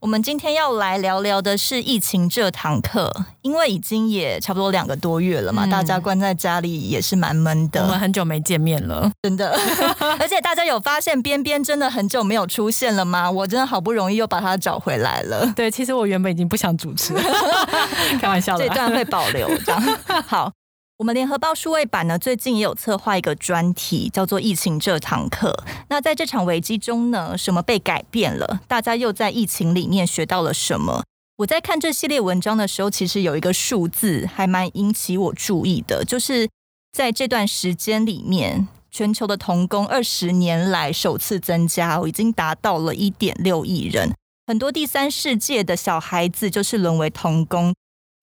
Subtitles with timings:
[0.00, 3.12] 我们今天要来聊聊的是疫情这堂课，
[3.42, 7.82] 因为已经也差不多两个多月了嘛，嗯、大家关在家里也是蛮闷的。
[7.82, 9.50] 我们很久没见面了，真的。
[10.20, 13.28] 而且大家有发现边边真的很久没有出现了吗？
[13.28, 15.52] 我真的好不容易又把他找回来了。
[15.56, 17.22] 对，其实我原本已经不想主持了，
[18.22, 19.98] 开玩笑的，这段会保留这样。
[20.26, 20.52] 好。
[20.98, 25.56] 我们联合报数位版呢，最近也有策划一个专题，叫做“疫情这堂课”。
[25.88, 28.60] 那在这场危机中呢，什么被改变了？
[28.66, 31.04] 大家又在疫情里面学到了什么？
[31.36, 36.48] 我在看这系列文章的时候，其实有一个数字还蛮引起我注意的，就是
[36.90, 44.12] 在这段时间里面，全球的童工二十年来首次增加，已经达到了一点六亿人。
[44.48, 47.72] 很多第三世界的小孩子就是沦为童工。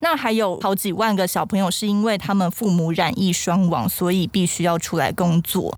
[0.00, 5.76] 那还有好几万个小朋友是因为他们父母染疫双亡，所以必须要出来工作。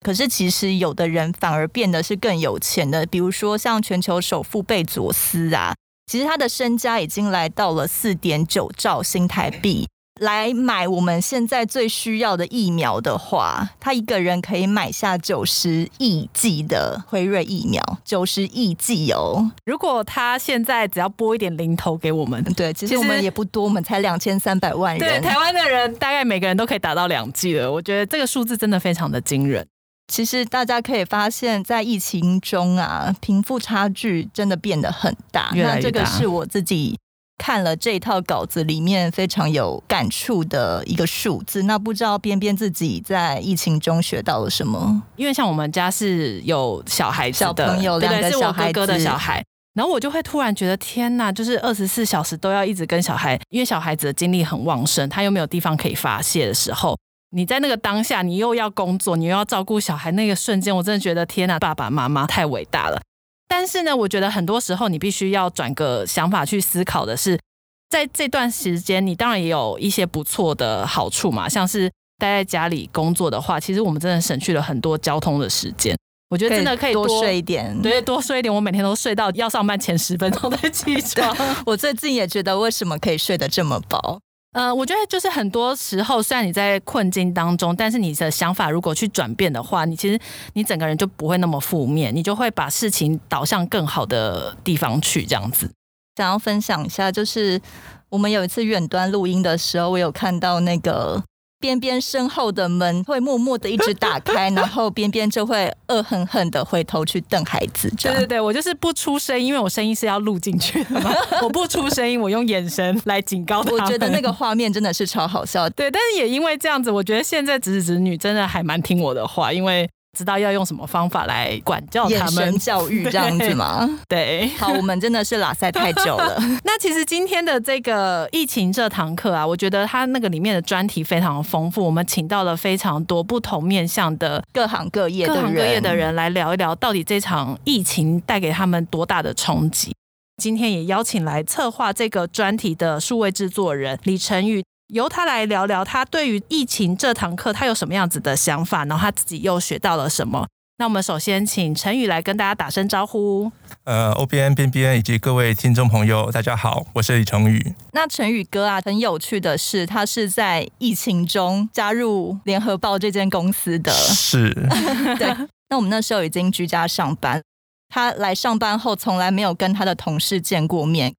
[0.00, 5.74] 可是其实有的人反而变得是更有钱的，比如说像全球首富贝佐斯啊，
[6.06, 9.88] 其实他的身家已经来到了四点九兆新台币。
[10.18, 19.50] 来买我们现在最需要的疫苗的话，他一个人可以买下九十亿剂的辉瑞疫苗，九十亿剂哦。
[19.64, 25.00] 如果他现在只要拨一点零头给我们，对，其实我们也不多，我们才两千三百万人。
[25.00, 27.70] 对，台湾的人大概每个人都可以打到两剂了。
[27.70, 29.66] 我觉得这个数字真的非常的惊人。
[30.12, 35.50] 其实大家可以发现，在疫情中啊，贫富差距真的变得很大。
[35.52, 35.88] 越来越大。
[35.88, 36.98] 那这个是我自己。
[37.38, 45.02] 看了这一套稿子里面非常有感触的一个数字，那不知道边边自己在疫情中学到了什么？
[45.16, 49.42] 因为像我们家是有小孩子的，小朋友两个小孩子，是我哥哥的小孩，
[49.74, 56.98] 然后我就会突然觉得天呐，就是二十四小时都要一直跟小孩，因为小孩子的精力很旺盛，他又没有地方可以发泄的时候，
[57.30, 63.00] 你在那个当下，你又要工作，你又要照顾小孩，那个瞬间，我真的觉得天呐，爸爸妈妈太伟大了。
[63.48, 67.40] 但是呢，我觉得很多时候你必须要转个想法去思考的是，
[67.88, 75.96] 在这段时间，你当然也有一些不错的好处嘛，像是待在家里工作的话，其实我们真的省去了很多交通的时间。
[76.30, 78.54] 我觉得真的可以多，多睡一点，对，多睡一点。
[78.54, 81.34] 我每天都睡到要上班前十分钟才起床。
[81.64, 84.20] 我最近也觉得，为什么可以睡得这么饱？
[84.58, 90.18] 呃，我觉得就是很多时候，虽然你在困境当中，但是你的想法如果去转变的话，你其实
[90.54, 95.70] 你整个人就不会那么负面，你就会把事情导向更好的地方去，这样子。
[96.16, 97.60] 想要分享一下，就是
[98.08, 101.22] 我们有一次远端录音的时候，我有看到那个
[101.60, 107.92] 边边身后的门会默默的一直打开，然后边边就会恶狠狠的回头去瞪孩子。
[108.00, 111.12] 对对对，我就是不出声音，因为我声音是要录进去的嘛。
[111.42, 113.72] 我不出声音，我用眼神来警告他。
[113.72, 115.68] 我觉得那个画面真的是超好笑。
[115.70, 119.88] 对，但是也因为这样子，我觉得现在侄子侄女真的还蛮听我的话，因为。
[120.16, 123.88] 知道要用什么方法来管教他们，教育这样子吗？
[124.08, 126.36] 对，好，我们真的是拉塞太久了。
[126.64, 139.94] 那其实今天的这个疫情这堂课啊，我觉得它那个里面的专题非常丰富，我们请到了非常多不同面向的各行各业、各行各业的人来聊一聊，到底这场疫情带给他们多大的冲击。
[140.42, 144.64] 今天也邀请来策划这个专题的数位制作人李晨宇。
[144.88, 150.46] 由他来聊聊他对于疫情这堂课他有什么样子的想法，然后他自己又学到了什么。
[150.78, 153.50] 那我们首先请陈宇来跟大家打声招呼。
[153.84, 157.74] 呃，OBN 边边以及各位听众朋友，大家好，我是李成宇。
[157.92, 163.92] 那陈宇哥啊，很有趣的是，他是在疫情中加入联合报这间公司的。
[163.92, 164.54] 是。
[165.18, 165.36] 对。
[165.68, 167.42] 那我们那时候已经居家上班，
[167.88, 171.12] 他来上班后从来没有跟他的同事见过面。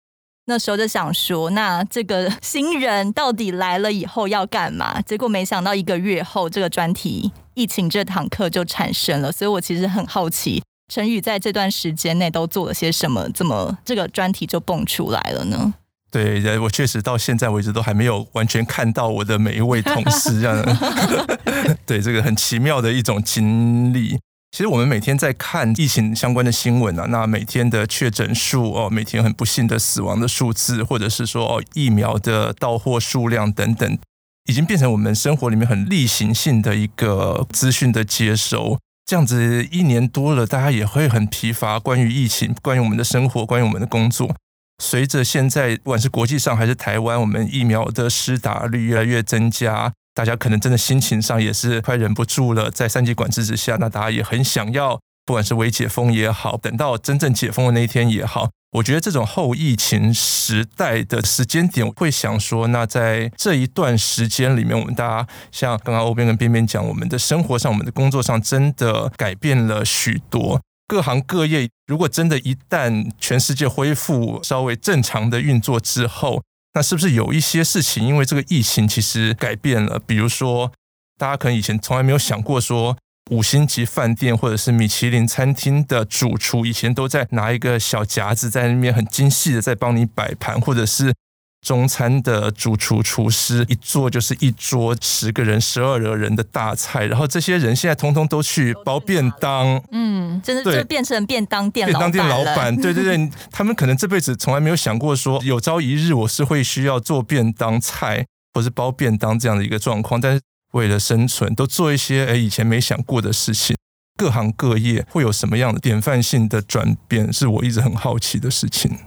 [0.49, 4.99] 那时候就想说，那这个新人到底来了以后要干嘛？
[5.01, 9.31] 结果没想到一个月后，这个专题疫情这堂课就产生了。
[9.31, 15.71] 所以我其实很好奇，陈宇在这段时间内都做了些什么，怎么这个专题就蹦出来了呢？
[16.09, 20.77] 对，我确实到现在为止都还没有完全看到我的每一位同事这样。
[21.85, 24.17] 对，这个很奇妙的一种经历。
[24.51, 33.97] 其实我们每天在看疫情相关的新闻啊，那每天的确诊数哦，每天很不幸的死亡的数字，或者是说哦疫苗的到货数量等等，
[34.45, 38.79] 已经变成我们生活里面很例行性的一个资讯的接收。
[39.05, 44.35] 这样子一年多了，大家也会很疲乏，关于疫情，关于我们的生活，关于我们的工作。
[44.83, 49.93] 随着现在不管是国际上还是台湾，我们疫苗的施打率越来越增加。
[50.19, 70.59] 大家可能真的心情上也是快忍不住了，在三级管制之下，那大家也很想要不管是微解封也好，等到真正解封的那一天也好，我觉得这种后疫情时代的时间点，我会想说，那在这一段时间里面，我们大家像刚刚欧边跟边边讲，我们的生活上、我们的工作上，真的改变了许多。
[70.85, 76.41] 各行各业，如果真的，一旦全世界恢复稍微正常的运作之后，
[76.73, 79.99] 那是不是有一些事情因为这个疫情其实改变了？
[79.99, 80.71] 比如说，
[81.17, 82.97] 大家可能以前从来没有想过说，
[83.31, 91.13] 五星级饭店或者是米其林餐厅的主厨以前都在拿一个小夹子在那边很精细的在帮你摆盘，或者是。
[91.61, 110.41] 中餐的主厨厨师一做就是一桌十个人、十二个人的大菜，然后这些人现在通通都去包便当，嗯，真的就变成便当店便当店老板，对对对， 他们可能这辈子从来没有想过说有朝一日我是会需要做便当菜或是包便当这样的一个状况，但是
[110.71, 113.75] 为了生存，都做一些诶以前没想过的事情。
[114.17, 118.97] 各行各业会有什么样的典范性的转变，是我一直很好奇的事情。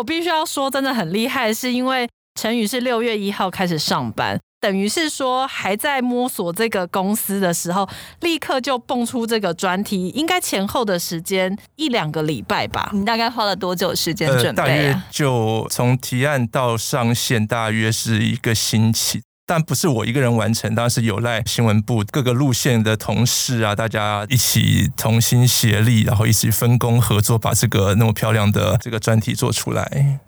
[0.00, 7.86] 我必须要说，真的很厉害，是因为陈宇是六月一号开始上班，等于是说还在摸索这个公司的时候，
[8.20, 12.90] 立刻就蹦出这个专题，应该前后的时间一两个礼拜吧？
[12.94, 14.64] 你大概花了多久时间准备啊？
[14.64, 19.20] 呃，大约就从提案到上线，大约是一个星期。
[19.50, 30.20] 但不是我一个人完成，当然是有赖新闻部各个路线的同事啊，大家一起同心协力，然后一起分工合作，把这个那么漂亮的这个专题做出来。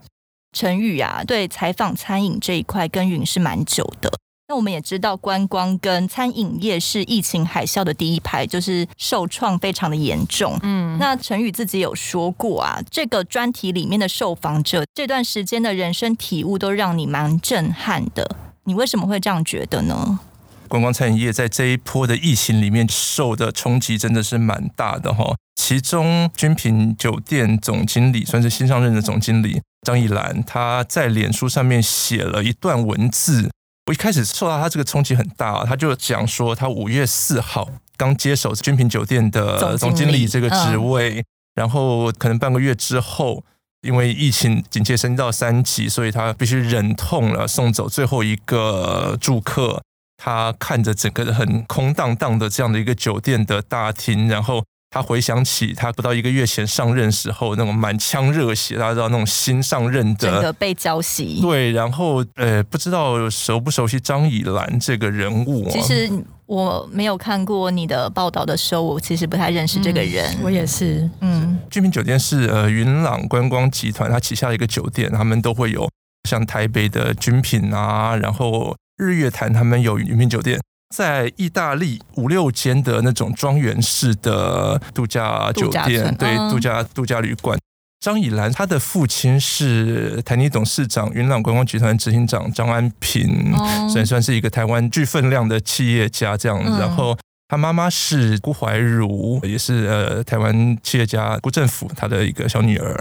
[0.53, 4.13] 陈宇啊，对采访餐饮这一块耕耘是蛮久的。
[4.49, 10.59] 那我们也知道，观光跟餐饮业是疫情海啸的第一排，就是受创非常的严重。
[10.65, 18.29] 嗯，那陈宇自己有说过啊，这个专题里面的受访者这段时间的人生体悟都让你蛮震撼的。
[18.65, 20.21] 你为什么会这样觉得呢？
[20.69, 25.35] 观光餐饮业在这一波的疫情里面受的冲击真的是蛮大的哈。
[25.57, 33.51] 其中君品酒店总经理算是新上任的总经理张以兰，他在脸书上面写了一段文字。
[33.87, 41.25] 我一开始受到他这个冲击很大，他就讲说他五月四号刚接手君品酒店的总经理这个职位，
[41.55, 43.45] 然后可能半个月之后。
[43.83, 49.83] 因为疫情警戒升到三级，所以他必须忍痛了送走最后一个住客。
[50.17, 61.41] 他看着整个很空荡荡的这样的一个酒店的大厅，然后他回想起他不到一个月前上任时候那种满腔热血，大家知道那种新上任的，整个被浇熄。
[61.41, 65.71] 对，然后呃，不知道熟不熟悉张以兰这个人物啊？
[65.73, 66.09] 其实。
[66.45, 70.27] 我没有看过你的报道的时候，我其实不太认识这个人。
[70.35, 75.89] 嗯、我也是，嗯，君品酒店是呃云朗观光集团它旗下的一个酒店，他们都会有
[76.29, 80.61] 像台北的君品啊，然后日月潭他们有云品酒店，
[80.93, 87.59] 在意大利五六间的那种庄园式的度假酒店，对，度假度假旅馆。
[88.01, 93.55] 张以兰，她的父亲是台泥董事长、云朗观光集团执行长张安平，
[93.89, 96.79] 所以算是一个台湾巨分量的企业家这样子。
[96.81, 97.17] 然后
[97.47, 103.01] 他妈妈是辜怀如，也是呃台湾企业家辜振甫他的一个小女儿。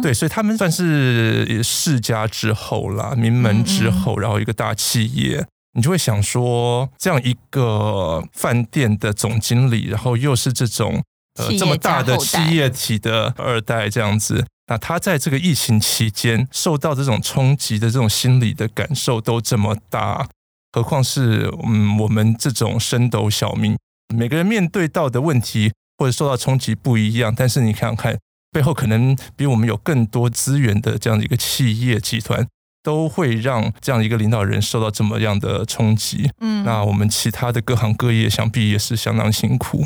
[0.00, 5.44] 对，所以他们算是世家之后啦，名门之后，然后一个大企业，
[5.76, 11.00] 你就会想说，这样一个饭店的总经理，然后又是这种。
[11.38, 20.26] 呃，这么大的企业体的二代这样子，那他在这个疫情期间受到这种冲击的这种心理的感受都这么大，
[20.72, 23.76] 何况是嗯我们这种升斗小民，
[24.14, 28.18] 每个人面对到的问题或者受到冲击不一样，但是你看看
[28.50, 32.48] 背后可能比我们有更多资源的这样的一个企业集团，
[32.86, 36.30] 都会让这样一个领导人受到这么样的冲击。
[36.38, 39.84] 嗯，那我们其他的各行各业想必也是相当辛苦。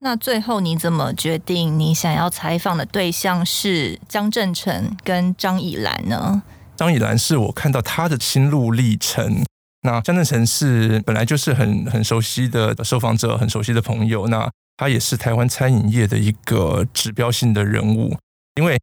[0.00, 6.42] 那最后你怎么决定你想要采访的对象是江正成跟张以兰呢？
[6.76, 9.42] 张以兰是我看到他的心路历程，
[9.80, 18.14] 那江正成是本来就是很很熟悉的受访者，很熟悉的朋友，那他也是台湾餐饮业的一个指标性的人物。
[18.56, 18.78] 因为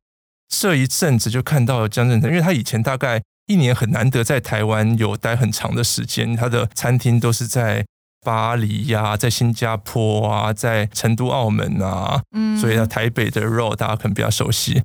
[0.50, 7.86] 这一阵子就看到江正成，因为他以前大概一年很难得在台湾有待很长的时间，他的餐厅都是在。
[8.26, 14.82] 巴黎呀、啊，在新加坡啊，在成都、澳门啊，嗯，所以呢，台北的肉大家可能比较熟悉。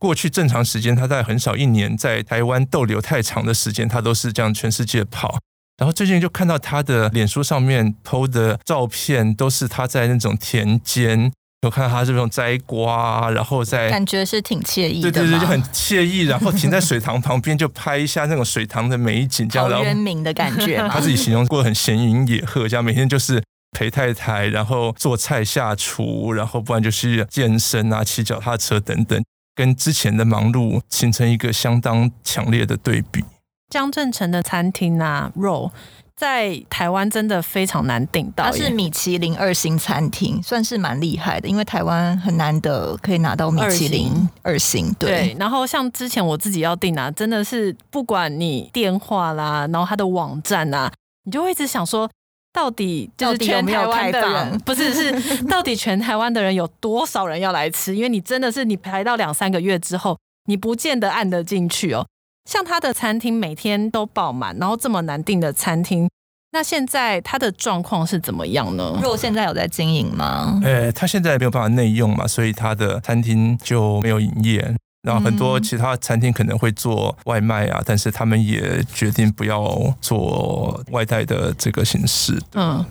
[0.00, 5.38] 过去正常时间，他在很少一年在台湾逗留太长的时间，他都是这样全世界跑。
[5.78, 11.30] 然后最近就看到他的脸书上面 PO 的照片，都是他在那种田间。
[11.64, 16.22] 我看到他这种摘瓜，然后再感觉是挺惬意的，对对对，就很惬意。
[16.22, 19.70] 然后停在水塘旁边，就拍一下那种水塘的美景，这样。
[19.70, 20.76] 陶渊明的感觉。
[20.88, 23.42] 他自己形容过得很闲云野鹤，这样每天就是
[23.76, 29.22] 陪太太，然后做菜下厨，然后不然就是健身啊、骑脚踏车等等，
[29.54, 33.24] 跟之前的忙碌形成一个相当强烈的对比。
[33.70, 35.72] 江振成的餐厅啊，肉。
[36.16, 44.10] 在台湾真的非常难订到，它是米其林二星餐厅，算是蛮厉害的，因为台湾很难得可以拿到米其林
[44.42, 44.94] 二星。
[44.98, 50.90] 对，对，然后像之前我自己要订啊，真的是不管你电话啦，然后它的网站啊，
[51.24, 52.08] 你就会一直想说，
[52.52, 57.96] 到底就是全台湾的人， 不是是到底全台湾的人有多少人要来吃？
[57.96, 60.16] 因为你真的是你排到两三个月之后，
[60.46, 62.06] 你不见得按得进去哦。
[62.44, 66.08] 像他的餐厅每天都爆满，然后这么难订的餐厅，
[66.52, 68.98] 那现在他的状况是怎么样呢？
[69.02, 70.60] 若现在有在经营吗？
[70.62, 74.74] 呃、欸，他现在没有办法内用嘛，所以他的餐厅就没有营业。
[75.02, 82.40] 然后很多其他餐厅可能会做外卖啊，但是他们也决定不要做外带的这个形式。
[82.54, 82.84] 嗯。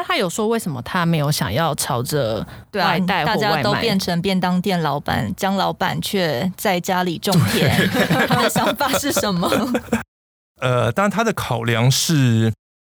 [0.00, 2.38] 那他有说为什么他没有想要朝着
[2.72, 3.52] 外带或外卖？
[3.52, 7.70] 大家都变成便当店老板，江老板却在家里种田。
[8.26, 9.46] 他的想法是什么？
[10.62, 12.50] 呃，当然他的考量是，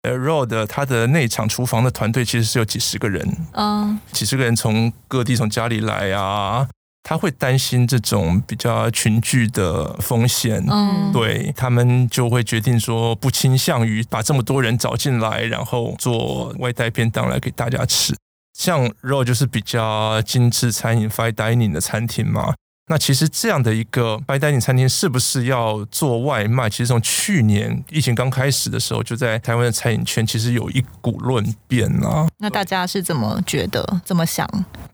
[0.02, 6.68] 呃，Road 他的内场厨房的团队其实是有几十个人，嗯，几十个人从各地从家里来啊。
[7.10, 18.14] 他会担心这种比较群聚的风险，嗯，对，他们就会决定说不倾向于把这么多人找进来，然后做外带便当来给大家吃。
[18.56, 22.54] 像 Ro 就是比较精致餐饮 fine dining 的餐厅嘛。
[22.86, 26.70] 那其实这样的一个 fine dining 餐厅是不是要做外卖？
[26.70, 32.28] 其实从去年疫情刚开始的时候，就在台湾的餐饮圈其实有一股论辩啊。
[32.38, 34.00] 那大家是怎么觉得？
[34.04, 34.48] 怎么想？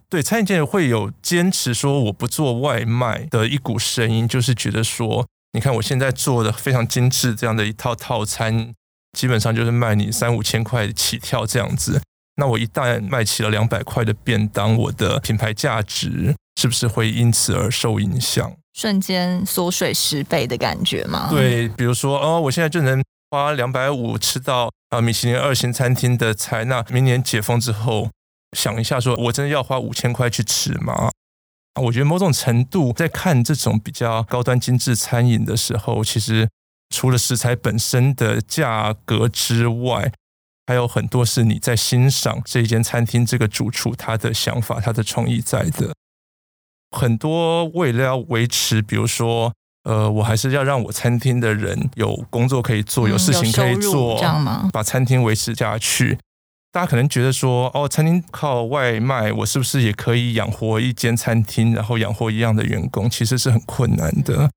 [0.09, 8.73] 对，餐饮界会有坚持说我不做外卖的一股声音，就是觉得说，你看我现在做的非常精致这样的一套套餐，
[9.19, 12.01] 基本上就是卖你三五千块起跳这样子。
[12.37, 18.53] 那我一旦卖起了两百块的便当，我的品牌价值是不是会因此而受影响？
[18.75, 21.29] 瞬间缩水十倍的感觉吗？
[21.31, 28.11] 对，比如说哦，我现在就能花两百五吃到啊米其林二星餐厅的菜，那明年解封之后，
[28.57, 31.11] 想一下说，我真的要花五千块去吃吗？
[31.83, 36.49] 我觉得某种程度在看这种比较高端精致餐饮的时候，其实
[36.89, 40.11] 除了食材本身的价格之外，
[40.67, 45.93] 还有很多是你在欣赏这一间餐厅这个主厨他的想法、他的创意在的。
[46.97, 49.53] 很多为了要维持，比如说，
[49.85, 54.71] 呃，我还是要让我餐厅的人有工作可以做，有事情可以做，这样吗？
[54.73, 56.19] 把餐厅维持下去。
[56.77, 63.09] 大家可能觉得说，哦，餐厅靠外卖，我是不是也可以养活一间餐厅，然后养活一样的员工？
[63.09, 64.51] 其实是很困难的。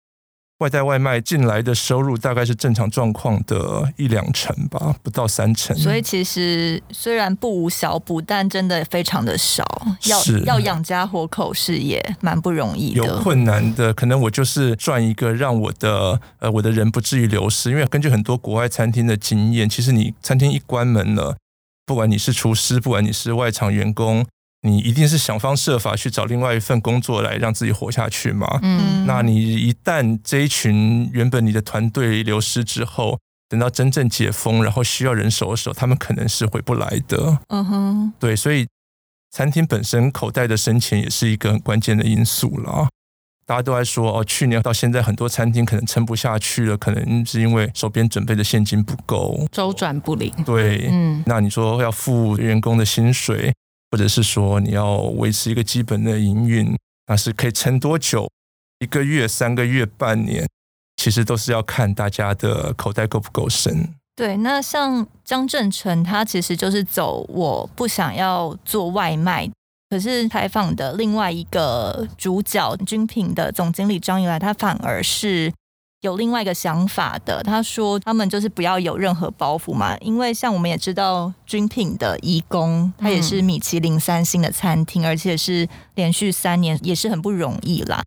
[0.58, 5.74] 外带外卖进来的收入大概是正常状况的一两成吧，不到三成。
[5.78, 9.64] 所以其实虽然不无小补，但真的非常的少。
[10.04, 13.94] 要要养家活口是也蛮不容易的，有困难的。
[13.94, 17.72] 可能我就是赚一个，让我的呃我的人不至于流失。
[17.72, 21.38] 因为根据很多国外餐厅的经验，其实你餐厅一关门了，
[21.90, 24.24] 不管你是厨师，不管你是外场员工。
[24.62, 28.60] 你一定是想方设法去找另外一份工作来让自己活下去嘛？
[28.62, 33.18] 嗯，那你一旦这一群原本你的团队流失之后，
[33.48, 37.40] 等到真正解封，然后需要人手的时候，他们可能是回不来的。
[37.48, 38.68] 嗯哼，对，所以
[39.32, 42.90] 餐厅本身口袋的深浅也是一个很关键的因素了。
[43.50, 50.32] 大家都在说哦，去年到现在很多餐厅可能撑不下去了，可能是因为手边准备的现金不够，周转不灵。
[50.46, 53.52] 对，嗯，那你说要付员工的薪水？
[53.90, 56.78] 或者是说你要维持一个基本的营运，
[57.08, 58.30] 那是可以撑多久？
[58.78, 60.48] 一个月、三个月、半年，
[60.98, 63.96] 其实都是要看大家的口袋够不够深。
[64.16, 69.50] 对，那像江正成，他其实就是走我不想要做外卖。
[69.90, 75.52] 可是采访的另外一个主角军品的总经理张以来，他反而是。
[76.02, 88.02] 有另外一个想法的，他说他们就是不要有任何包袱嘛，因为像我们也知道军品的义工他也是米其林三星的餐厅，而且是连续三年，也是很不容易啦。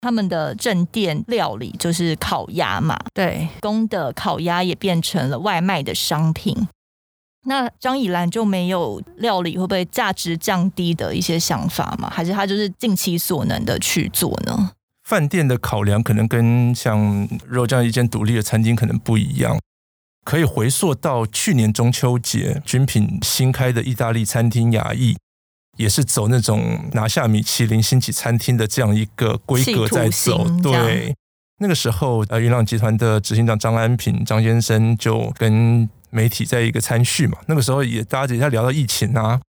[0.00, 6.66] 他们的正店料理就是烤鸭嘛，对，宫的烤鸭也变成了外卖的商品。
[7.46, 12.10] 那张以兰就没有料理会不会价值降低的一些想法吗？
[12.10, 14.72] 还是他就是尽其所能的去做呢？
[15.02, 17.28] 饭店的考量可能跟像
[17.68, 19.58] 这样一间独立的餐厅可能不一样，
[20.24, 25.14] 可以回溯到去年中秋节，君品新开的意大利餐厅雅逸，
[25.76, 30.48] 也是走那种拿下米其林星级餐厅的这样一个规格在走。
[30.62, 31.14] 对，
[31.58, 39.40] 那个时候呃，云朗集团的执行长张安平张先生就跟媒体在一个参叙嘛，那个时候也大家也在聊到疫情啊。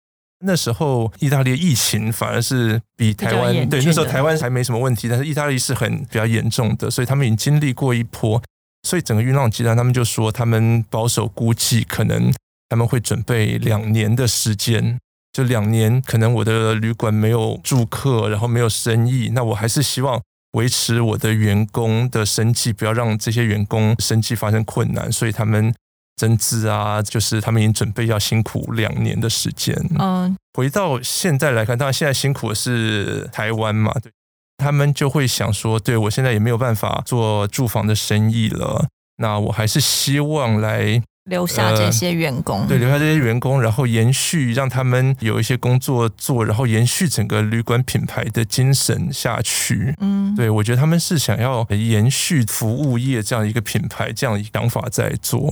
[0.47, 8.42] 那时候意大利疫情反而是比台湾对，那时候台湾还没什么问题，但是意大利是很比较严重的，所以他们已经经历过一波。
[8.83, 12.33] 所以整个云浪集团他们就说，他们保守估计可能
[12.68, 14.99] 他们会准备两年的时间。
[15.33, 25.75] 就两年，可能我的旅馆没有住客，然后没有生意，那我还是希望维持我的员工的生计，不要让这些员工生计发生困难，所以他们
[26.16, 29.75] 增资啊，就是他们已经准备要辛苦两年的时间。
[29.99, 34.12] 嗯，回到现在来看，当然现在辛苦的是台湾嘛，对，
[34.59, 41.02] 他们就会想说，对，我现在也没有办法做住房的生意了，那我还是希望来。
[41.30, 49.94] 留下这些员工，呃，对，留下这些员工，然后延续让他们有一些工作做，然后延续整个旅馆品牌的精神下去。
[50.00, 55.50] 嗯，对，我觉得他们是想要延续服务业这样一个品牌，这样一个想法在做。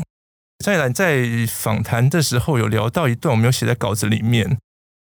[0.63, 4.57] 再来，在访谈的时候有聊到一段，我没有写在稿子里面，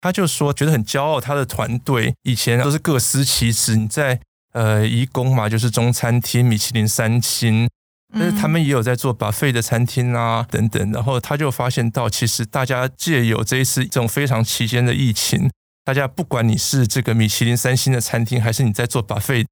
[0.02, 4.20] 他就说觉得很骄傲，他的团队以前都是各司其职，你在
[4.54, 7.70] 呃怡宫嘛，就是中餐厅，米其林三星。
[8.16, 15.50] 但是他们也有在做 buffet 的餐厅啊，等等，然后他就发现到，其实大家借由这一次这种非常期间的疫情，
[15.84, 19.48] 大家不管你是这个米其林三星的餐厅，还是你在做 buffet，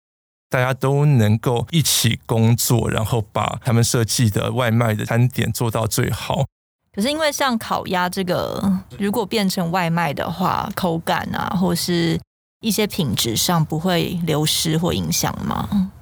[0.52, 6.46] 大家都能够一起工作，然后把他们设计的外卖的餐点做到最好。
[6.94, 8.62] 可是因为像烤鸭这个，
[9.00, 12.20] 如果变成外卖的话，口感啊，或是
[12.60, 15.94] 一些品质上不会流失或影响吗？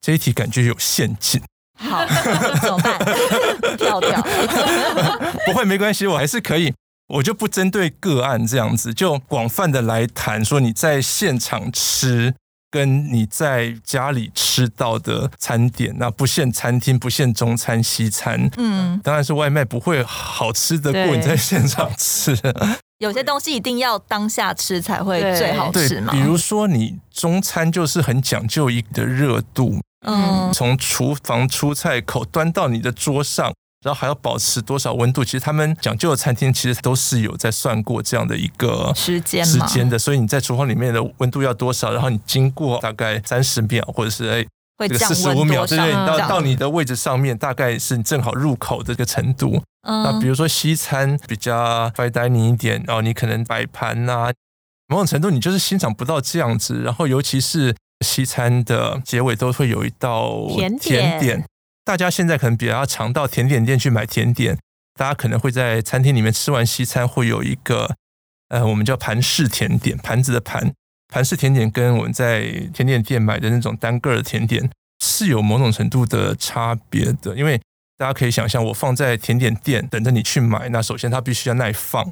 [0.00, 1.40] 这一题感觉有陷阱。
[1.78, 2.04] 好，
[2.60, 2.98] 怎么办？
[3.78, 4.20] 跳跳，
[5.46, 6.74] 不会，没关系，我还是可以。
[7.06, 12.34] 我就不针对个案这样子，就广泛的来谈说你在现场吃
[12.74, 22.36] 跟你在家里吃到的餐点，那不限餐厅，不限中餐西餐，嗯，当然是外卖不会好吃的过你在现场吃。
[22.98, 26.12] 有些东西一定要当下吃才会最好吃嘛。
[26.12, 29.78] 比如说你中餐就是很讲究一个热度。
[30.06, 35.22] 嗯，从厨房出菜口端到你的桌上，然后还要保持多少温度？
[35.24, 39.98] 其实他们讲究的餐厅其实都是有在算过这样的一个时间时间的。
[39.98, 41.92] 所以你在厨房里面的温度要多少？
[41.92, 44.44] 然后你经过大概三十秒，或者是哎
[44.78, 49.62] 这个四十五秒，对对，到到你的位置上面，大概是你正好入口的这个程度。
[49.86, 54.32] 那比如说西餐比较 fine dining 一点，然后你可能摆盘啊，
[54.88, 56.80] 某种程度你就是欣赏不到这样子。
[56.82, 57.74] 然后尤其是。
[58.04, 61.44] 西餐的结尾都会有一道甜点，甜点，
[61.84, 64.58] 大家现在可能比较常到甜点店去买甜点，
[64.98, 67.94] 大家可能会在餐厅里面吃完西餐，会有一个
[68.48, 70.72] 呃，我们叫盘式甜点，盘子的盘，
[71.12, 74.70] 盘式甜点跟我们在甜点店买的那种单个的甜点
[75.04, 77.60] 是有某种程度的差别的，因为
[77.98, 82.10] 大家可以想象，我放在甜点店等着你去买，那首先它必须要耐放。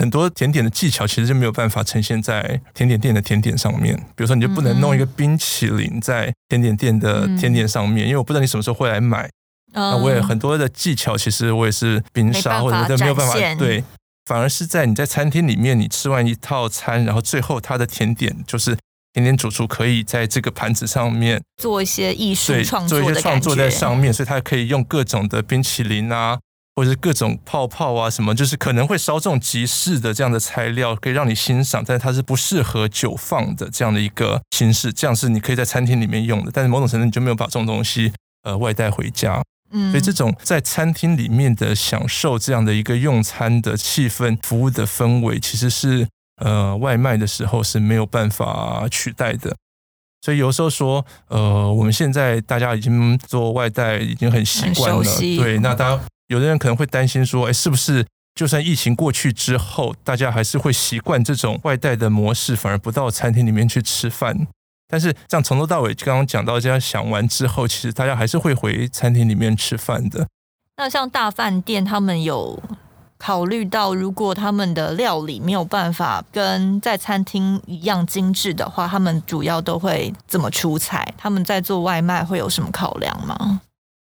[0.00, 3.94] 很多甜点的技巧其实就没有办法呈现在甜点店的甜点上面。
[4.16, 9.28] 比如说，你就不能弄一个冰淇淋在甜点店的甜点上面，因为我不知道你什么时候会来买。
[9.74, 13.34] 那我也很多的技巧，其实我也是冰沙或者都没有办法。
[13.56, 13.84] 对，
[14.24, 18.74] 反而是在你在餐厅里面，你吃完一套餐，然后最后它的甜点就是
[19.12, 26.38] 甜点主厨可以在这个盘子上面做一些艺术创作，做一些创作在上面，所以它可以用各种的冰淇淋啊。
[26.80, 38.10] 或者是各种泡泡啊，什么就是可能会稍纵即逝的这样的材料，可以让你欣赏，但是它是不适合久放的这样的一个形式，这样是你可以在餐厅里面用的，但是某种程度你就没有把这种东西
[38.44, 39.42] 呃外带回家。
[39.72, 46.08] 嗯，所以这种在餐厅里面的享受这样的一个用餐的气氛、服务的氛围，其实是
[46.42, 49.54] 呃外卖的时候是没有办法取代的。
[50.22, 56.00] 所以有时候说，呃，我们现在大家已经做外带已经很习惯了，对，那大家。
[56.30, 64.46] 有的人可能会担心说，哎，是不是就算疫情过去之后，大家还是会习惯这种外带的模式，反而不到餐厅里面去吃饭？
[64.86, 70.28] 但是这样从头到尾刚刚讲到这样想完之后，其实大家还是会回餐厅里面吃饭的。
[70.76, 72.62] 那像大饭店，他们有
[73.18, 81.12] 考虑到，如果他们的料理没有办法跟在餐厅一样精致的话，他们主要都会怎么出菜？
[81.18, 83.60] 他们在做外卖会有什么考量吗？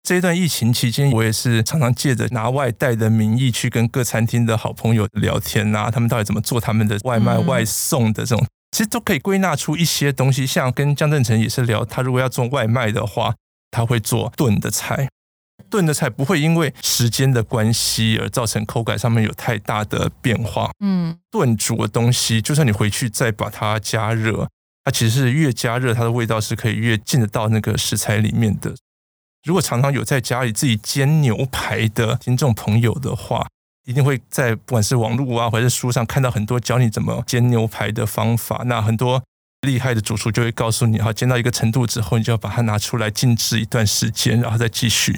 [0.05, 10.45] 这一段疫情期间，我也是常常借着拿外带的名义去跟各餐厅的好朋友聊天啊，他们到底怎么做他们的外卖外送的这种，其实都可以归纳出一些东西。
[10.45, 13.33] 像跟江振成也是聊，他如果要做外卖的话，
[13.71, 15.09] 他会做炖的菜，
[15.71, 20.69] 炖的菜不会因为时间的关系而造成口感上面有太大的变化。
[20.81, 24.47] 嗯，炖煮的东西，就算你回去再把它加热，
[24.83, 28.75] 它其实是越加热，它的味道是可以越进得到那个食材里面的。
[29.45, 33.47] 如果常常有在家里自己煎牛排的听众朋友的话，
[33.85, 38.63] 一定会在不管是网络啊，或者书上看到很多教你怎么煎牛排的方法。
[38.65, 39.23] 那很多
[39.61, 45.15] 厉害的主厨就会告诉你，哈，煎到一个程度之后，你就要把它拿出来静置一段时间，然后再继续。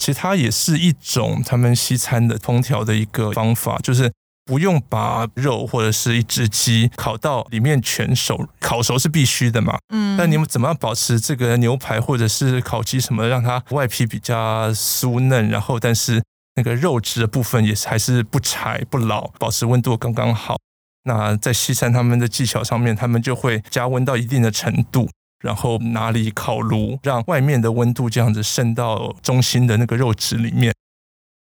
[0.00, 4.12] 其实它也是一种他们西餐的烹调的一个方法，就是。
[4.48, 9.76] 不用把肉或者是一只鸡烤到里面全熟，烤熟是必须的嘛。
[9.92, 16.22] 嗯，那你们怎么样保持这个牛排或者是烤鸡什么，让它外皮比较酥嫩，然后但是
[16.54, 20.56] 那个肉质的部分也是还是不柴不老，保持温度刚刚好。
[21.04, 25.10] 那在西餐他们的技巧上面，他们就会加温到一定的程度，
[25.44, 30.72] 然后拿里烤炉，让外面的温度这样子渗到中心的那个肉质里面。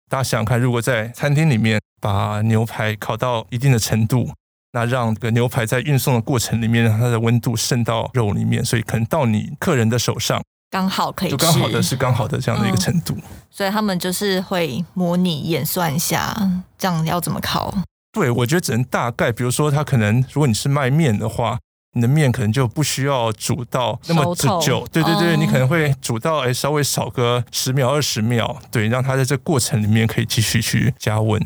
[0.07, 4.29] 大家想想看，如果在餐厅里面把牛排烤到一定的程度，
[4.73, 10.39] 那让这个牛排在运送的过程里面，让它的温度渗到肉里面，所以可能到你客人的手上
[10.69, 13.15] 刚好可以吃，就刚好的是刚好的这样的一个程度。
[13.17, 16.37] 嗯，所以他们就是会模拟演算一下，
[16.77, 17.73] 这样要怎么烤？
[18.11, 21.57] 对，我觉得只能大概，比如说他可能，如果你是卖面的话。
[21.97, 31.41] 你的面可能就不需要煮到那么久，对对对，你可能会煮到哎稍微少个十秒二十秒，对，让它在这过程里面可以继续去加温。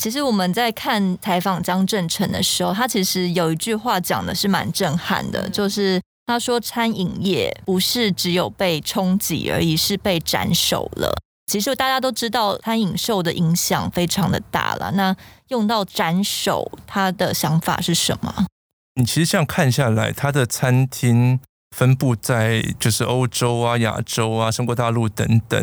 [0.00, 11.14] 其实我们在看采访张振成的时候，他其实有一句话讲的是蛮震撼的，就是他说餐饮业不是只有被冲击而已，是被斩首了。
[11.52, 15.14] 其实大家都知道餐饮受的影响非常的大了，那
[15.48, 18.46] 用到斩首，他的想法是什么？
[18.94, 21.38] 你其实这样看下来，他的餐厅
[21.76, 25.62] 分布在就是欧洲啊、亚洲啊、中国大陆等等。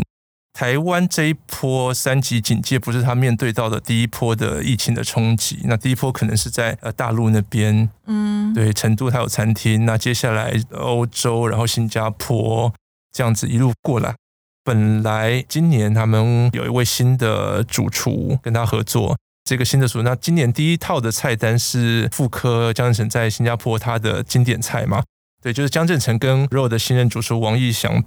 [0.57, 9.85] 台湾这一波三级警戒不是他面对到的第一波的疫情的冲击，那第一波可能是在呃大陆那边，嗯，对，成都它有餐厅。
[9.85, 12.73] 那接下来欧洲，然后新加坡
[13.13, 14.15] 这样子一路过来。
[14.63, 19.15] 本来今年他们有一位新的主厨跟他合作。
[19.43, 25.03] 这个新的厨，那今年第一套的菜单是复刻江振成在新加坡他的经典菜嘛？
[25.39, 28.03] 对，就是江振成跟 RO 的新任主厨王义祥，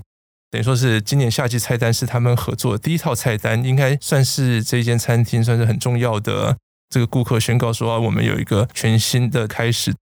[0.51, 6.57] 等于说是今年夏季菜单是他们合作的第一套菜单，应该算是这一间餐厅算是很重要的
[6.89, 9.95] 这个顾客宣告说，啊我们有一个全新的开始。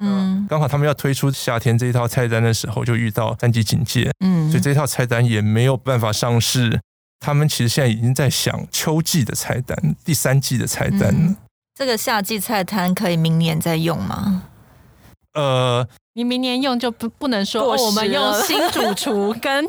[0.00, 6.80] 嗯，刚好他们要推出夏天这一套菜单的时候，就遇到三级警戒，嗯，所以这一套菜单也没有办法上市。
[7.20, 11.10] 他们其实现在已经在想秋季的菜单，第三季的菜单。
[11.10, 11.36] 嗯，
[11.74, 14.44] 这个夏季菜单可以明年再用吗？
[15.34, 19.68] 呃，你明年用就不不能说，哦，我们用新主厨跟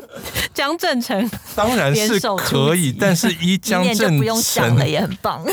[0.54, 5.44] 江正成， 当然是可以，但是依江正成不用想了，也很棒。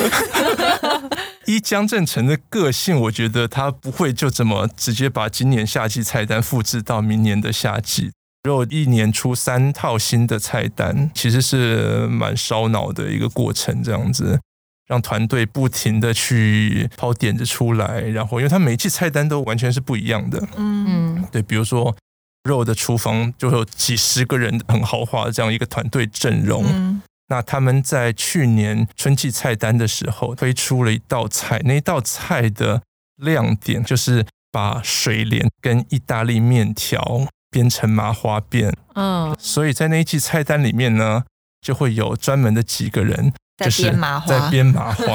[1.45, 8.11] 依江正成的个性，我觉得他不会就这么直接把今年夏季菜单复制到明年的夏季。
[8.43, 13.81] 如果一年出三套新的菜单，其实是蛮烧脑的一个过程。
[13.81, 14.39] 这样子
[14.87, 20.41] 让团队不停的去抛点子出来，然后因为他每一季菜单都完全是不一样的。
[20.55, 21.95] 嗯，对，比如说
[22.43, 26.65] RO 的厨房就有几十个人很豪华的这样一个团队阵容。
[26.67, 32.81] 嗯，那他们在去年春季菜单的时候推出了一道菜，那一道菜的
[33.17, 37.27] 亮点就是把水莲跟意大利面条。
[37.53, 41.23] 编成麻花辫，嗯，所以在那一季菜单里面呢，
[41.61, 43.83] 就会有专门的几个人，就是
[44.27, 45.05] 在编麻花，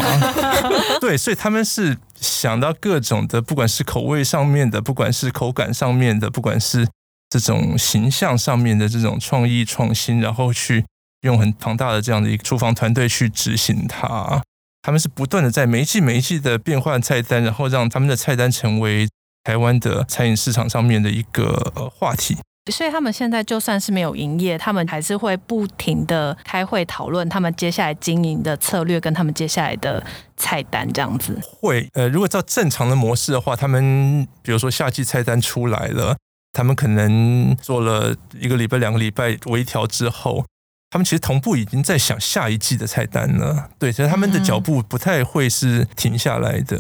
[1.01, 6.89] 对，所以他们是想到各种的，不管是口味上面的，不管是口感上面的，不管是
[7.29, 10.85] 这种形象上面的这种创意创新，然后去
[11.23, 14.43] 用很庞大的这样的一个厨房团队去执行它。
[14.83, 19.09] 他们是不断的在每一季每一季的变换菜单，然后让他们的菜单成为。
[19.45, 22.37] 台湾的餐饮市场上面的一个呃话题，
[22.71, 30.05] 所以他们现在就算是没有营业，他们还是会不停的开会讨论他们接下来经营的策略跟他们接下来的
[30.37, 31.39] 菜单这样子。
[31.43, 36.17] 会呃，如果照正常的模式的话，他们比如说夏季菜单出来了，
[36.53, 40.45] 他们可能做了一个礼拜、两个礼拜微调之后，
[40.91, 43.71] 他们其实同步已经在想下一季的菜单了。
[43.79, 46.77] 对，所以他们的脚步不太会是停下来的。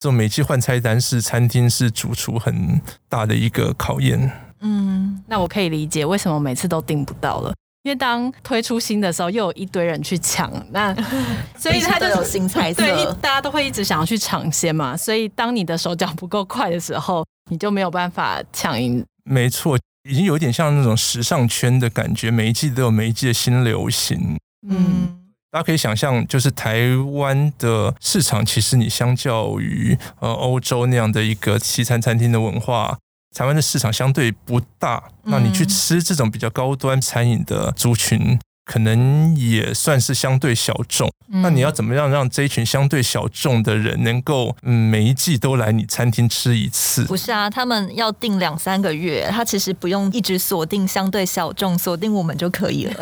[0.00, 4.30] 这种每季换菜单是餐厅是主厨很大的一个考验。
[4.60, 10.94] 嗯，那我可以理解为什么每次都订不到了，因为当推出新的时候，又有一堆人去抢，那
[11.56, 14.96] 所以他就有新菜色，对，大家都会一直想要去抢先嘛。
[14.96, 19.04] 所以当你的手脚不够快的时候，你就没有办法抢赢。
[19.24, 24.38] 没错，已经有点像那种时尚圈的感觉，每一季都有每一季的新流行。
[24.68, 25.14] 嗯。
[25.50, 32.98] 大家可以想象，就是台湾的市场，其实你相较于呃欧洲那样的一个西餐餐厅的文化，
[33.38, 38.36] 台湾的市场相对不大，那你去吃这种比较高端餐饮的族群。
[38.68, 47.04] 可能也算是相对小众，嗯、那你要怎么样让这一群相对小众的人能够嗯每一季都来你餐厅吃一次？
[47.06, 52.94] 不是啊，他们要订两三个月，他其实不用一直锁定相对小众，锁定我们就可以了。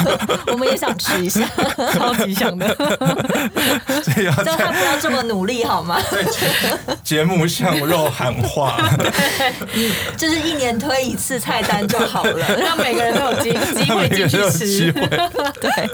[0.52, 1.46] 我们也想吃一下，
[1.92, 2.74] 超级想的。
[4.02, 6.00] 这样叫他不要这么努力好吗？
[7.04, 8.80] 节目向肉喊话，
[10.16, 15.09] 就是一年推一次菜单就好了，让每个人都有机机会进去吃。
[15.60, 15.90] 对，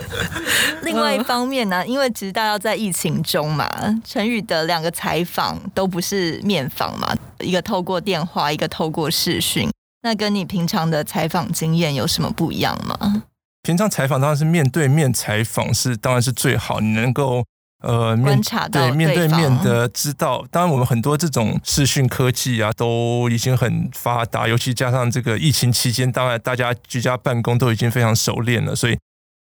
[0.83, 3.69] 另外一方面呢，因为其实大家在疫情中嘛，
[4.05, 9.71] 陈宇的两个采访都不是面访嘛，一个透过电话，一个透过视讯，
[10.03, 13.23] 那跟你平常的采访经验有什么不一样吗？
[13.63, 17.45] 平常采访当然是面对面采访是当然是最好，你能够
[17.83, 20.45] 呃面观察到对面对面的知道。
[20.51, 28.99] 当然我们很多这种视讯科技啊都已经很发达，尤其加上这个疫情期间，当然大家居家办公都已经非常熟练了，所以。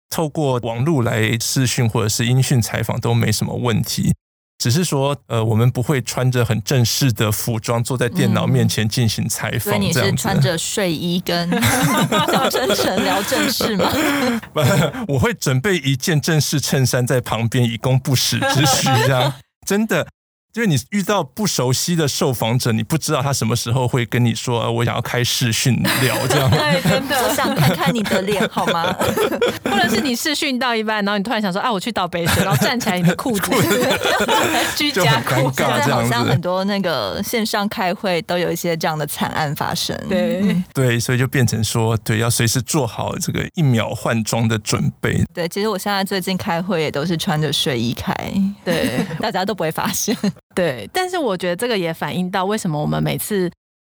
[0.08, 4.14] 透过网络来视讯或者是音讯采访都没什么问题，
[4.58, 9.60] 只是说，呃，我们不会穿着很正式的服装坐在电脑面前进行采访。
[9.60, 11.50] 所以你是穿着睡衣跟
[12.32, 13.92] 小真诚聊正事吗？
[14.52, 14.60] 不，
[15.12, 19.32] 我会准备一件正式衬衫在旁边以供不时之需，这样
[19.66, 20.06] 真的。
[20.56, 26.48] 因为你遇到不熟悉的受访者，你不知道他什么时候会跟你说“我想要开视讯聊”这样。
[26.50, 28.90] 对，真的，我想看看你的脸，好吗？
[29.70, 33.50] 或者是你视讯到一半，然后你突然想说：“啊，我去倒杯水。”然后站起来，你的裤子
[34.76, 35.76] 居家尴尬。
[35.76, 39.94] 现在好像很多那个线上开会都有一些这样的惨案发生。
[40.08, 45.22] 对对，所以就变成说，对，要随时做好这个一秒换装的准备。
[45.34, 48.14] 对，其实我现在最近开会也都是穿着睡衣开，
[48.64, 50.16] 对，大家都不会发现。
[50.56, 53.50] 对，但是我觉得这个也反映到为什么我们每次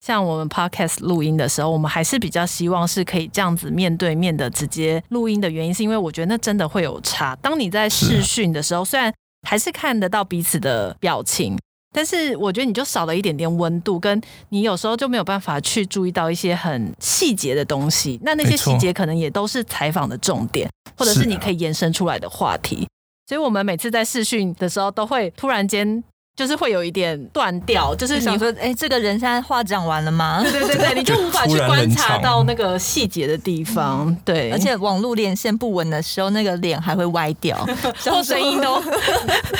[0.05, 7.35] 像我们 podcast 录音的时候，我们还是比较希望是可以这样子面对面的直接录音的原因，是因为我觉得那真的会有差。
[7.37, 9.11] 当你在视讯的时候，虽然
[9.49, 11.59] 还是看得到彼此的表情，
[11.94, 14.20] 但是我觉得你就少了一点点温度，跟
[14.51, 18.20] 你有时候就没有办法去注意到一些很细节的东西。
[18.23, 22.87] 那那些细节可能也都是采访的重点，或者是你可以延伸出来的话题。
[23.27, 26.05] 所以我们每次在试训的时候，都会突然间。
[26.37, 30.40] 就是会有一点断掉，就是想说，哎，这个人现在话讲完了吗？
[30.45, 34.14] 对对对，你就无法去观察到那个细节的地方。
[34.25, 37.62] 对，而且网络连线不稳的时候，那个脸还会歪掉，
[38.05, 38.83] 然后声音都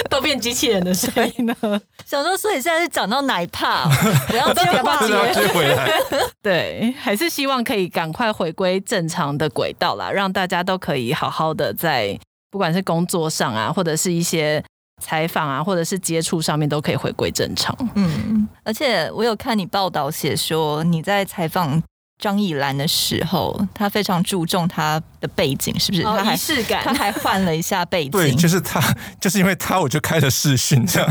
[0.09, 1.55] 都变机器人的声音了。
[2.07, 3.89] 想说，所以现在是讲到哪一 part？
[4.29, 5.91] 不要接话接回来。
[6.41, 12.19] 对，还是希望可以赶快回归正常的轨道啦，让大家都可以好好的在
[12.51, 14.65] 不管是工作上啊，或者是一些。
[15.01, 17.77] 采访啊，或者是接触上面都可以回归正常。
[17.95, 21.83] 嗯，而且我有看你报道写说，你在采访
[22.19, 26.03] 张以兰的时候，他非常注重他的背景，是不是？
[26.03, 28.11] 仪式感，他还换了一下背景。
[28.11, 28.81] 对，就是他，
[29.19, 31.09] 就是因为他，我就开了视讯这样。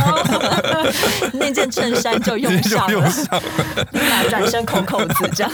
[1.34, 3.42] 那件衬衫就用上了， 用上了，
[3.92, 5.52] 立马转身扣扣子这样。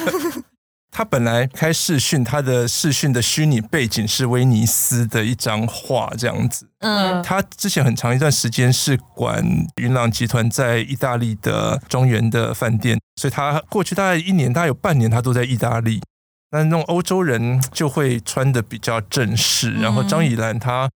[0.97, 6.69] 他本来开视讯，他的视讯的虚拟背景是威尼斯的一张画，这样子。
[6.79, 16.01] 嗯，他之前很长一段时间是管云朗集团在意大利的庄园的饭店，所以他过去大概一年，大概有半年他都在意大利。
[16.51, 20.89] 那那种欧洲人就会穿的比较正式，然后张以兰她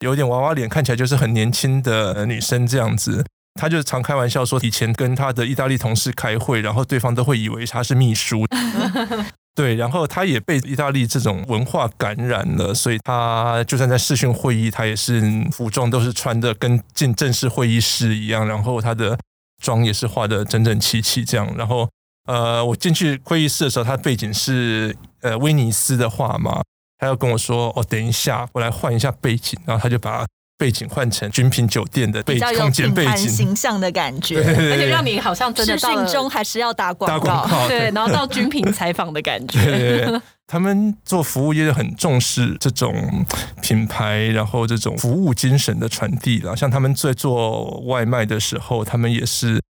[0.00, 3.24] 有点娃娃脸，看起来就是很年轻的女生这样子。
[3.58, 8.46] 他就常开玩笑说，以前跟他的意大利同事开会，然后对方都会以为他是秘书。
[9.56, 19.18] 对，然后他也被意大利这种文化感染了，所以他就算在视讯会议，他也是服装都是穿的跟进正式会议室一样，然后他的
[19.60, 21.52] 妆也是画的整整齐齐这样。
[21.56, 21.88] 然后
[22.28, 26.62] 呃，我进去会议室的时候，他背景是呃威尼斯的画嘛，
[26.98, 30.24] 他要跟我说：“哦，等一下，我来换一下背景。”然后他就把。
[30.58, 40.20] 背景换成君品酒店的背景，空间背景，形象的感觉，而且让你好像真的到中还是要打广告，对，然后到君品采访的感觉。
[40.48, 43.24] 他们做服务业很重视这种
[43.62, 46.56] 品牌，然后这种服务精神的传递了。
[46.56, 49.62] 像他们在做外卖的时候，他们也是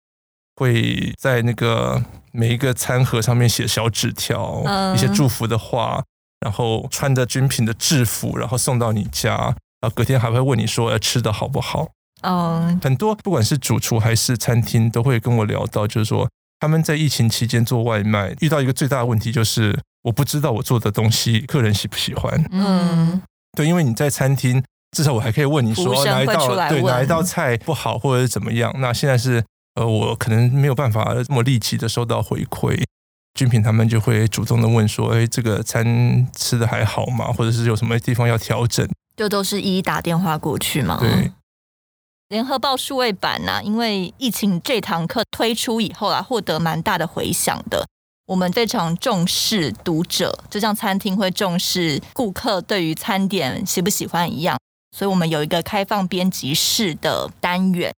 [0.54, 6.02] 会在那个每一个餐盒上面写小纸条，嗯、一些祝福的话，
[6.40, 9.54] 然后穿着君品的制服，然后送到你家。
[9.80, 11.88] 然后隔天还会问你说吃的好不好？
[12.22, 12.82] 嗯，oh.
[12.82, 22.44] 很多不管是主厨还是餐厅都会跟我聊到，就是说他们在疫情期间做外卖遇到一个最大的问题，就是我不知道我做的东西客人喜不喜欢。
[22.50, 23.22] 嗯，
[23.56, 24.60] 对，因为你在餐厅，
[24.96, 28.74] 至少我还可以问你说哪一道对哪一道菜不好或者是怎么样。
[28.78, 29.44] 那现在是
[29.76, 32.82] 呃，我可能没有办法这么立即的收到回馈。
[33.38, 37.32] 君品他们就会主动的问说：“哎，这个餐吃的还好吗？
[37.32, 38.84] 或者是有什么地方要调整？”
[39.16, 40.98] 就都是一一打电话过去嘛。
[40.98, 41.30] 对。
[42.30, 47.86] 联合报数位版呢、啊，因为疫情这堂课推出以后啊，获得蛮大的回响的。
[48.26, 54.58] 我们非常重视读者，就像餐厅会重视顾客对于餐点喜不喜欢一样，
[54.90, 57.94] 所以我们有一个开放编辑室的单元，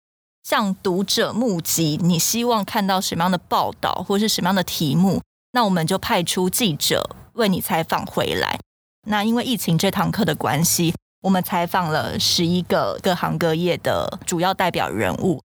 [0.49, 5.21] 向读者募集你希望看到什么样的报道或是什么样的题目，
[5.53, 8.59] 那我们就派出记者为你采访回来。
[9.07, 10.95] 那因为疫情这堂课的关系。
[11.21, 15.43] 我们采访了十一个各行各业的主要代表人物。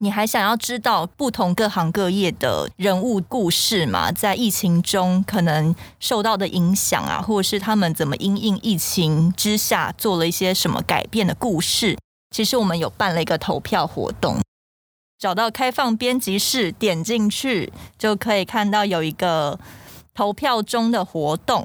[0.00, 4.12] 你还想要知道不同各行各业的人物故事吗？
[4.12, 11.96] 在疫情中可能受到的影响啊，或者是他们怎么因应疫情之下做了一些什么改变的故事？
[12.30, 14.38] 其实我们有办了一个投票活动，
[15.18, 19.58] 找到开放编辑室，点进去就可以看到有一个
[20.14, 21.64] 投票中的活动。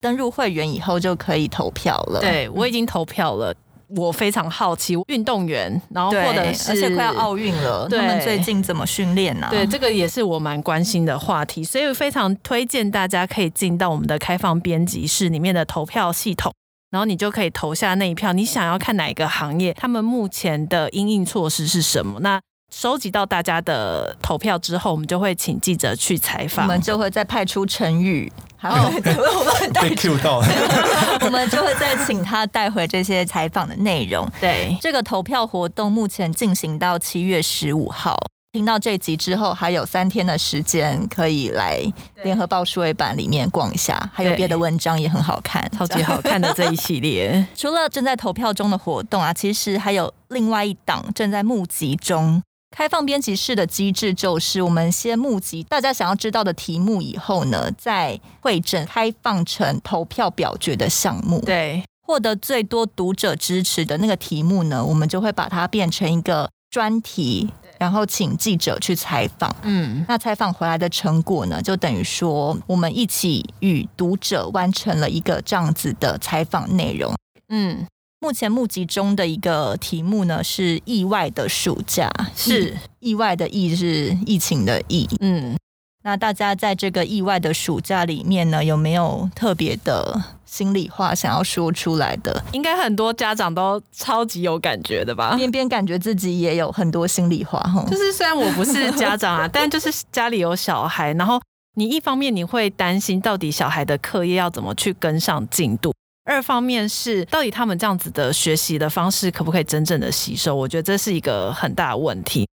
[0.00, 2.20] 登入会员以后就可以投票了。
[2.20, 3.54] 对，我已经投票了。
[3.96, 9.48] 我非常好奇运动员，然后或者是而且快要奥运了，他们最近怎么训练呢？
[9.50, 16.54] 对，这个也是我蛮关心的话题，所以非常推荐大家可以进到我们的开放编辑室里面的投票系统，
[16.90, 18.32] 然后你就可以投下那一票。
[18.32, 22.20] 你想要看哪一个行业，他们目前的因应措施是什么？
[22.20, 22.40] 那
[22.72, 28.30] 收集到大家的投票之后，我们就会请记者去采访，我们就会再派出陈宇。
[28.56, 30.38] 好， 我们 被 Q 到，
[31.24, 34.30] 我们就会再请他带回这些采访的内容。
[34.40, 38.18] 对，这个投票活动目前进行到七月十五号。
[38.52, 41.80] 听到这集之后，还有三天的时间可以来
[42.24, 47.46] 联合报数位版里面逛一下，还有别的文章也很好看，超级好看的这一系列。
[47.54, 52.42] 除了正在投票中的活动啊，其实还有另外一档正在募集中。
[52.76, 61.40] 开放编辑室的机制就是，我们先募集大家想要知道的题目，以后呢，再会诊开放成投票表决的项目。
[61.42, 67.50] 对，获得最多读者支持的那个题目呢，我们就会把它变成一个专题，
[67.80, 69.52] 然后请记者去采访。
[69.62, 77.12] 嗯，那采访回来的成果呢，就等于说我们一起与读者完成了一个这样子的采访内容。
[77.48, 77.84] 嗯。
[78.22, 85.08] 目前募集中的一个题目呢，是意外的暑假，是意外的意是疫情的疫。
[85.20, 85.56] 嗯，
[86.02, 92.42] 那大家在这个意外的暑假里面呢，有没有特别的心里话想要说出来的？
[92.52, 95.34] 应该很多家长都超级有感觉的吧？
[95.36, 97.84] 边边感觉自己也有很多心里话哈。
[97.90, 101.38] 就是虽然我不是家长啊， 但就是家里有小孩，然后
[101.76, 105.92] 你一方面你会担心到底小孩的课业要怎么去跟上进度。
[106.24, 110.54] 二方面是，到底他们这样子的学习的方式可不可以真正的吸收？
[110.54, 112.46] 我觉得这是一个很大的问题。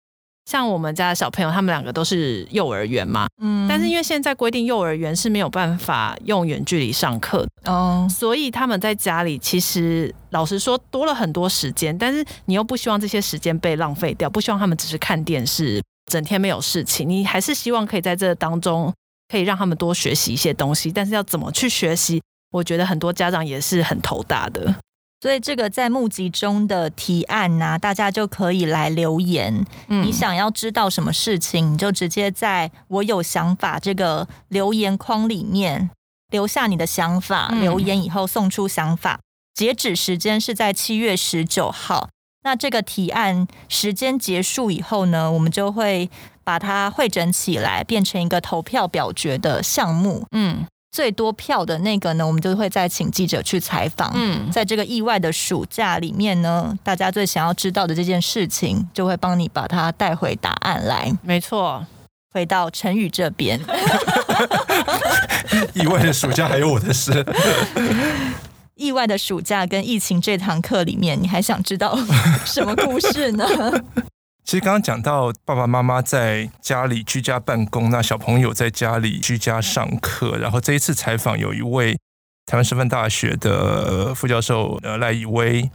[0.50, 18.92] 像我们家的小朋友，他们两个都是幼儿园嘛，嗯，但是因为现在规定幼儿园是没有办法用远距离上课的哦，所以他们在家里其实老实说多了很多时间，但是你又不希望这些时间被浪费掉，不希望他们只是看电视，整天没有事情，你还是希望可以在这当中
[19.28, 22.22] 可以让他们多学习一些东西，但是要怎么去学习？
[22.52, 24.72] 我觉得很多家长也是很头大的，
[25.18, 29.64] 所以这个在募集中的提案呢、啊，大家就可以来留言。
[29.88, 35.90] 嗯，你想要知道什么事情，你就直接在我有想法这个留言框里面
[36.30, 37.48] 留下你的想法。
[37.48, 39.20] 留言以后送出想法，
[39.54, 42.10] 截止时间是在七月十九号。
[42.44, 46.10] 那这个提案时间结束以后呢，我们就会
[46.44, 50.26] 把它汇整起来，变成一个投票表决的项目。
[50.32, 50.66] 嗯。
[50.96, 54.10] 最多票的那个呢，我们就会再请记者去采访。
[54.14, 61.14] 嗯，在这个意外的暑假里面呢，大家最想要知道的这件事情，就会帮你把它带回答案来。
[61.20, 61.84] 没错，
[62.32, 63.60] 回到陈宇这边。
[65.76, 67.22] 意外的暑假还有我的事。
[68.76, 71.94] 意外的暑假跟疫情这堂课里面，你还想知道
[72.46, 73.44] 什么故事呢？
[74.46, 80.38] 其实刚刚讲到爸爸妈妈在家里居家办公，那小朋友在家里居家上课。
[80.38, 81.98] 然后这一次采访有一位
[82.46, 85.68] 台湾师范大学的副教授呃赖以威，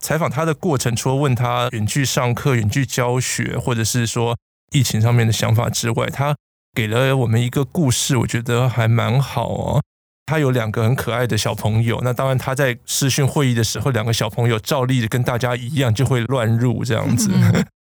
[0.00, 4.34] 采访他的过程，除了问他远距上课、远距教学，或者是说
[4.72, 6.34] 疫情上面的想法之外，他
[6.72, 9.82] 给了我们一个故事，我觉得还蛮好哦。
[10.24, 17.30] 他有两个很可爱的小朋友，那当然他在视讯会议的时候，两个小朋友照例跟大家一样，就会乱入这样子。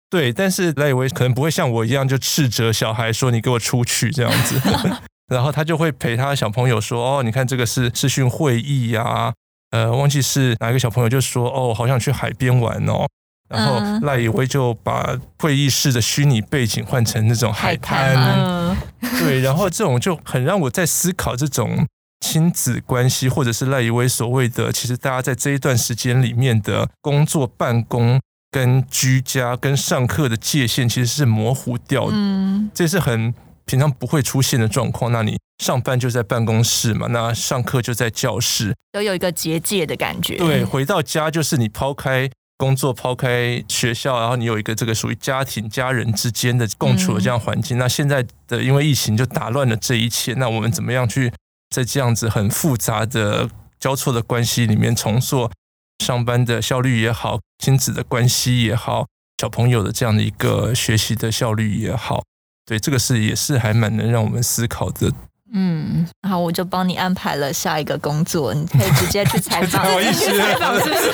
[0.10, 4.60] 对，但是赖以威可能不会像我一样就斥责小孩说，你给我出去这样子，
[5.32, 9.32] 然后他就会陪他小朋友说哦，你看这个是视讯会议呀，
[9.70, 13.08] 呃，忘记是哪一个小朋友就说哦，好想去海边玩哦，
[13.50, 18.78] 然后赖以威就把会议室的虚拟背景换成那种海滩，海滩
[19.20, 21.86] 对，然后这种就很让我在思考这种
[22.20, 28.20] 亲子关系，或者是赖以威所谓的，其实大家在这一段时间里面的工作、办公
[28.52, 33.34] 跟居家跟上课的界限其实是模糊掉的，嗯，这是很
[33.66, 35.12] 平常不会出现的状况。
[35.12, 40.38] 那你上班就在办公室嘛，那上课就在教室，都有一个结界的感觉。
[40.38, 42.28] 对，回到家就是你抛开
[42.58, 47.78] 工作，抛开学校，然后你有一个这个属于家庭、家人之间的共处的这样环境。
[47.78, 51.32] 嗯、那现在的因为疫情就打乱了这一切，那我们怎么样去
[51.70, 53.48] 在这样子很复杂的
[53.80, 55.52] 交错的关系里面重塑
[56.00, 59.06] 上班的效率也好，亲子的关系也好，
[59.42, 62.24] 小朋友的这样的一个学习的效率也好，
[62.66, 65.12] 对，这个是也是还蛮能让我们思考的。
[65.52, 71.12] 嗯，好，我就帮你安排了下一个工作，你可以直接去采访， 采访是不是？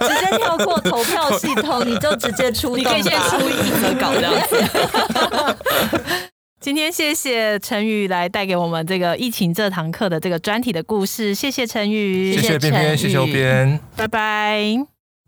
[0.08, 6.23] 直接跳过投票系统，你就直接出动，你可以先出一则稿这样子。
[6.64, 14.64] 今天谢谢陈宇来带给我们这个疫情这堂课的这个专题的故事，谢谢陈宇，谢谢边边，谢谢欧边，拜拜。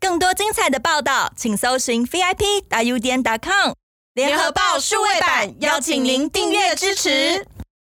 [0.01, 3.74] 更多精彩的报道，请搜寻 VIP 大 U 点 com
[4.14, 7.45] 联合报数位版，邀请您订阅支持。